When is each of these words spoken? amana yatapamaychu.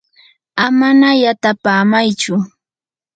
amana 0.65 1.07
yatapamaychu. 1.23 2.35